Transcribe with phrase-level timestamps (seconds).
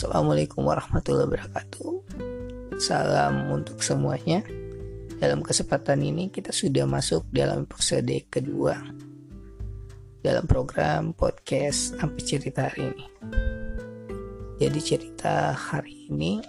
[0.00, 1.92] Assalamualaikum warahmatullahi wabarakatuh.
[2.80, 4.40] Salam untuk semuanya.
[5.20, 8.80] Dalam kesempatan ini kita sudah masuk dalam episode kedua
[10.24, 13.06] dalam program podcast Ampi Cerita hari ini.
[14.56, 16.40] Jadi cerita hari ini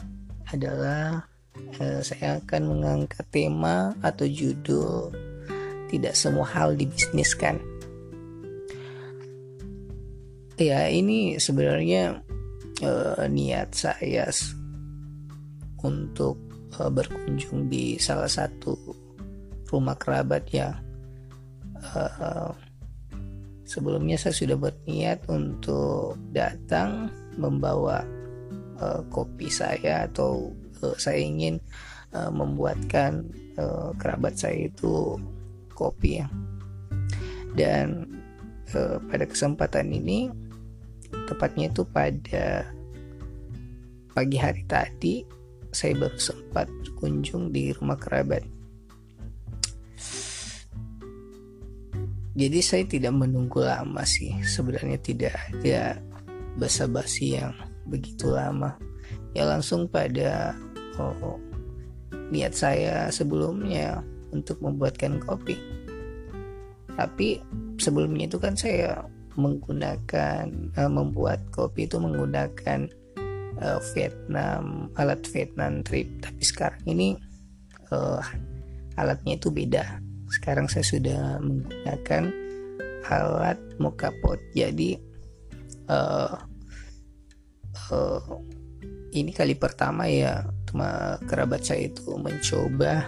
[0.47, 1.27] adalah
[1.75, 5.11] eh, saya akan mengangkat tema atau judul
[5.91, 7.59] tidak semua hal dibisniskan.
[10.55, 12.30] Ya ini sebenarnya
[12.81, 14.27] eh, niat saya
[15.81, 16.37] untuk
[16.77, 18.77] uh, berkunjung di salah satu
[19.71, 20.77] rumah kerabat yang
[21.95, 22.53] uh,
[23.65, 27.09] sebelumnya saya sudah berniat untuk datang
[27.39, 28.03] membawa
[28.77, 30.51] uh, kopi saya atau
[30.83, 31.57] uh, saya ingin
[32.11, 35.15] uh, membuatkan uh, kerabat saya itu
[35.71, 36.27] kopi ya.
[37.55, 38.07] Dan
[38.75, 40.31] uh, pada kesempatan ini
[41.31, 42.67] tepatnya itu pada
[44.11, 45.23] pagi hari tadi
[45.71, 48.43] saya baru sempat berkunjung di rumah kerabat.
[52.31, 54.35] Jadi saya tidak menunggu lama sih.
[54.43, 55.99] Sebenarnya tidak ada
[56.55, 57.55] basa-basi yang
[57.87, 58.75] begitu lama.
[59.35, 60.55] Ya langsung pada
[60.99, 61.39] oh,
[62.31, 65.59] niat saya sebelumnya untuk membuatkan kopi.
[66.95, 67.43] Tapi
[67.79, 69.03] sebelumnya itu kan saya
[69.35, 72.87] menggunakan uh, membuat kopi itu menggunakan
[73.61, 76.07] uh, Vietnam alat Vietnam trip.
[76.23, 77.15] Tapi sekarang ini
[77.91, 78.21] uh,
[78.97, 79.99] alatnya itu beda.
[80.31, 82.31] Sekarang saya sudah menggunakan
[83.07, 84.39] alat mocha pot.
[84.55, 84.95] Jadi
[85.91, 86.35] uh,
[87.91, 88.21] uh,
[89.11, 93.03] ini kali pertama ya cuma kerabat saya itu mencoba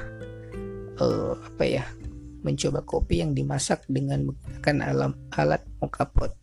[0.99, 1.85] uh, apa ya
[2.43, 6.35] mencoba kopi yang dimasak dengan menggunakan alam alat mocha pot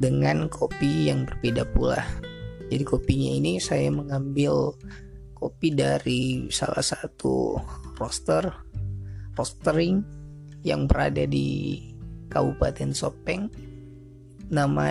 [0.00, 2.02] dengan kopi yang berbeda pula
[2.72, 4.72] jadi kopinya ini saya mengambil
[5.36, 7.60] kopi dari salah satu
[8.00, 8.48] roster
[9.36, 10.00] rostering
[10.62, 11.78] yang berada di
[12.32, 13.50] Kabupaten Sopeng.
[14.52, 14.86] Nama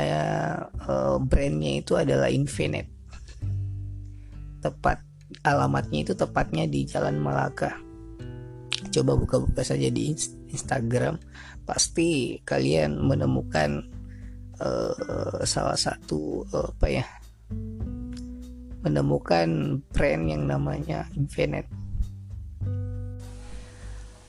[0.85, 2.89] uh, brandnya itu adalah Infinite.
[4.61, 5.01] Tepat
[5.41, 7.77] alamatnya itu tepatnya di Jalan Malaka.
[8.91, 10.11] Coba buka-buka saja di
[10.51, 11.15] Instagram,
[11.63, 13.87] pasti kalian menemukan
[14.59, 17.05] uh, salah satu uh, apa ya
[18.81, 21.69] menemukan brand yang namanya Infinite.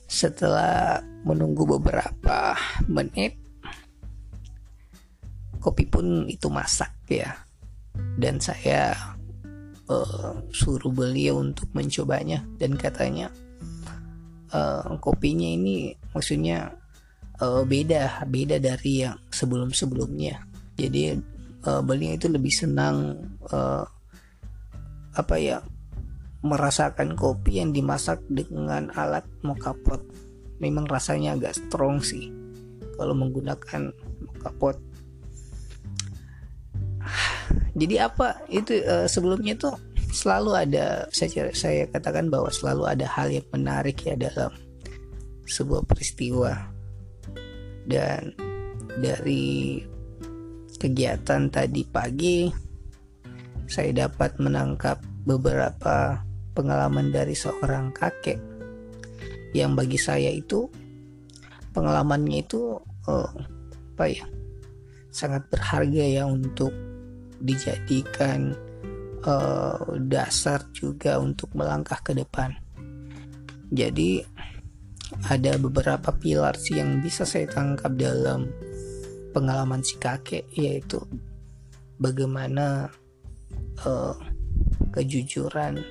[0.05, 2.53] Setelah menunggu beberapa
[2.85, 3.33] menit,
[5.57, 7.33] kopi pun itu masak ya,
[8.21, 8.93] dan saya
[9.89, 12.45] uh, suruh beliau untuk mencobanya.
[12.61, 13.33] Dan katanya
[14.53, 16.71] uh, kopinya ini maksudnya
[17.41, 20.45] uh, beda beda dari yang sebelum sebelumnya.
[20.77, 21.17] Jadi
[21.65, 23.17] uh, itu lebih senang
[23.49, 23.85] uh,
[25.13, 25.61] apa ya
[26.43, 30.01] merasakan kopi yang dimasak dengan alat mocha pot
[30.57, 32.33] memang rasanya agak strong sih
[32.97, 33.93] kalau menggunakan
[34.25, 34.77] mocha pot
[37.79, 38.43] jadi apa?
[38.47, 39.75] Itu uh, sebelumnya tuh
[40.13, 44.53] selalu ada saya saya katakan bahwa selalu ada hal yang menarik ya dalam
[45.49, 46.53] sebuah peristiwa.
[47.83, 48.31] Dan
[49.01, 49.81] dari
[50.77, 52.47] kegiatan tadi pagi
[53.65, 56.21] saya dapat menangkap beberapa
[56.53, 58.37] pengalaman dari seorang kakek.
[59.57, 60.69] Yang bagi saya itu
[61.73, 62.77] pengalamannya itu
[63.09, 63.33] uh,
[63.93, 64.25] apa ya
[65.13, 66.73] sangat berharga ya untuk
[67.37, 68.57] dijadikan
[69.27, 72.55] uh, dasar juga untuk melangkah ke depan.
[73.73, 74.21] Jadi
[75.29, 78.49] ada beberapa pilar sih yang bisa saya tangkap dalam
[79.33, 81.01] pengalaman si kakek yaitu
[81.97, 82.89] bagaimana
[83.85, 84.17] uh,
[84.93, 85.81] kejujuran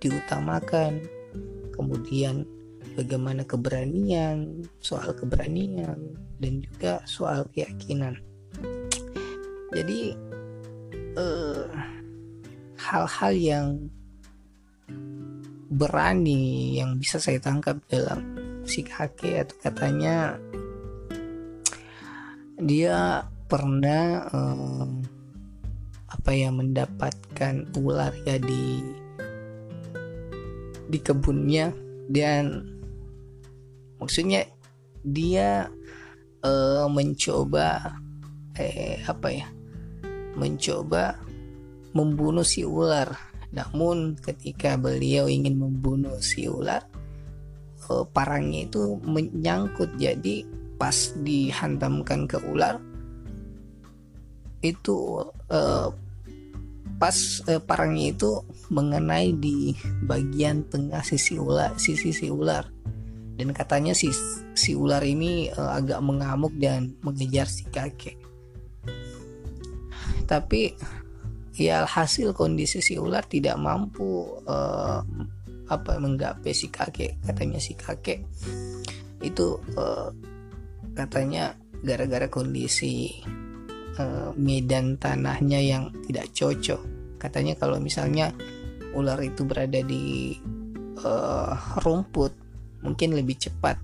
[0.00, 1.04] diutamakan
[1.72, 2.44] kemudian
[2.94, 5.98] bagaimana keberanian soal keberanian
[6.38, 8.20] dan juga soal keyakinan
[9.74, 10.14] jadi
[11.18, 11.66] eh,
[12.84, 13.68] hal-hal yang
[15.72, 18.20] berani yang bisa saya tangkap dalam
[18.68, 20.36] si kakek atau katanya
[22.60, 25.02] dia pernah um,
[26.08, 28.80] apa ya mendapatkan ular ya di
[30.88, 31.74] di kebunnya
[32.06, 32.68] dan
[33.98, 34.46] maksudnya
[35.02, 35.66] dia
[36.44, 37.98] uh, mencoba
[38.54, 39.48] eh apa ya
[40.38, 41.18] mencoba
[41.94, 43.14] membunuh si ular.
[43.54, 46.82] Namun ketika beliau ingin membunuh si ular
[47.88, 49.94] uh, parangnya itu menyangkut.
[49.96, 50.42] Jadi
[50.74, 52.82] pas dihantamkan ke ular
[54.64, 55.92] itu uh,
[56.96, 58.42] pas uh, parangnya itu
[58.72, 59.76] mengenai di
[60.08, 62.66] bagian tengah sisi ular sisi si ular.
[63.34, 64.14] Dan katanya si
[64.54, 68.18] si ular ini uh, agak mengamuk dan mengejar si kakek.
[70.24, 70.72] Tapi
[71.54, 75.00] ya hasil kondisi si ular tidak mampu uh,
[75.70, 77.18] apa menggapai si kakek.
[77.24, 78.26] Katanya si kakek
[79.24, 80.12] itu uh,
[80.92, 83.22] katanya gara-gara kondisi
[83.96, 86.80] uh, medan tanahnya yang tidak cocok.
[87.22, 88.34] Katanya kalau misalnya
[88.92, 90.36] ular itu berada di
[91.02, 92.32] uh, rumput
[92.84, 93.80] mungkin lebih cepat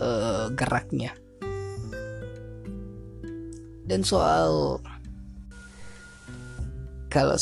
[0.00, 1.12] uh, geraknya.
[3.86, 4.82] Dan soal
[7.06, 7.36] kalau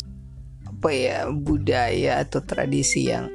[0.68, 3.32] apa ya budaya atau tradisi yang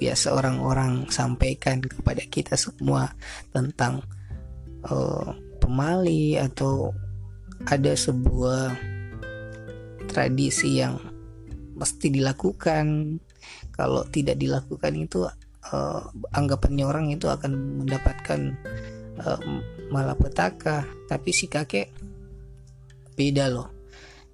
[0.00, 3.12] biasa orang-orang sampaikan kepada kita semua
[3.52, 4.00] tentang
[4.88, 6.96] uh, pemali atau
[7.68, 8.72] ada sebuah
[10.08, 10.96] tradisi yang
[11.76, 13.20] mesti dilakukan
[13.76, 15.28] kalau tidak dilakukan itu
[15.68, 16.02] uh,
[16.32, 18.56] anggapannya orang itu akan mendapatkan
[19.20, 19.40] uh,
[19.92, 20.88] malapetaka.
[21.08, 21.92] Tapi si kakek
[23.16, 23.79] beda loh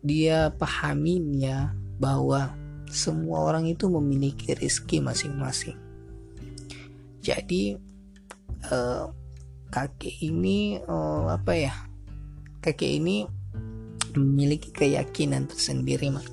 [0.07, 2.55] dia pahaminnya bahwa
[2.87, 5.75] semua orang itu memiliki rezeki masing-masing.
[7.19, 7.75] Jadi
[8.71, 9.11] uh,
[9.75, 11.75] kakek ini uh, apa ya?
[12.63, 13.27] Kakek ini
[14.15, 16.31] memiliki keyakinan tersendiri, mas.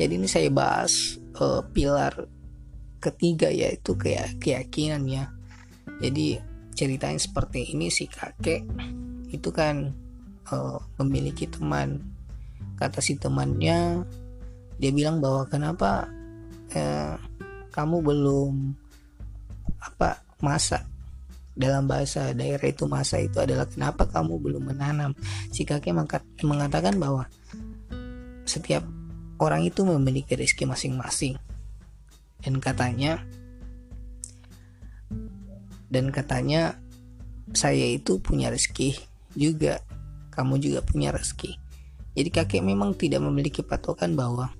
[0.00, 2.26] Jadi ini saya bahas uh, pilar
[3.04, 3.96] ketiga yaitu
[4.40, 5.28] keyakinan ya.
[6.00, 6.40] Jadi
[6.72, 8.64] ceritanya seperti ini si kakek
[9.28, 9.92] itu kan
[10.48, 12.00] uh, memiliki teman
[12.80, 14.08] kata si temannya
[14.80, 16.08] dia bilang bahwa kenapa
[16.72, 17.14] eh,
[17.68, 18.52] kamu belum
[19.84, 20.88] apa masa?
[21.52, 25.12] Dalam bahasa daerah itu masa itu adalah kenapa kamu belum menanam?
[25.52, 25.92] Si kakek
[26.40, 27.28] mengatakan bahwa
[28.48, 28.80] setiap
[29.36, 31.36] orang itu memiliki rezeki masing-masing.
[32.40, 33.20] Dan katanya
[35.92, 36.80] dan katanya
[37.52, 38.96] saya itu punya rezeki
[39.36, 39.84] juga
[40.32, 41.58] kamu juga punya rezeki
[42.14, 44.50] jadi kakek memang tidak memiliki patokan bahwa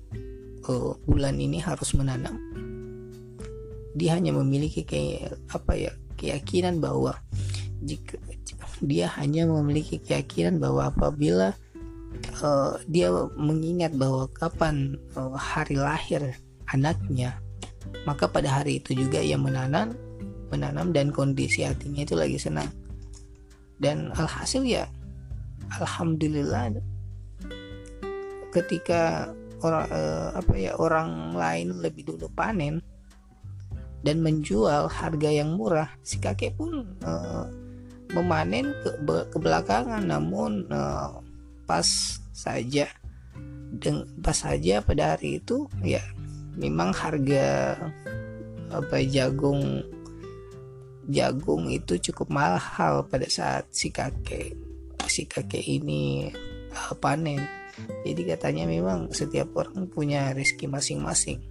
[0.71, 2.39] uh, bulan ini harus menanam.
[3.91, 7.19] Dia hanya memiliki kayak apa ya keyakinan bahwa
[7.83, 8.15] jika
[8.81, 11.53] dia hanya memiliki keyakinan bahwa apabila
[12.39, 16.33] uh, dia mengingat bahwa kapan uh, hari lahir
[16.71, 17.35] anaknya,
[18.07, 19.91] maka pada hari itu juga ia menanam,
[20.49, 22.71] menanam dan kondisi hatinya itu lagi senang.
[23.81, 24.87] Dan alhasil ya,
[25.77, 26.79] alhamdulillah
[28.51, 29.31] ketika
[29.63, 32.83] orang eh, apa ya orang lain lebih dulu panen
[34.01, 37.45] dan menjual harga yang murah si kakek pun eh,
[38.11, 38.89] memanen ke,
[39.31, 40.03] ke belakangan.
[40.03, 41.09] Namun eh,
[41.65, 41.87] pas
[42.35, 42.91] saja
[44.19, 46.03] pas saja pada hari itu ya
[46.59, 47.79] memang harga
[48.67, 49.79] apa jagung
[51.07, 54.55] jagung itu cukup mahal pada saat si kakek
[55.07, 56.31] si kakek ini
[56.71, 57.43] uh, panen
[58.05, 61.50] jadi katanya memang setiap orang punya rezeki masing-masing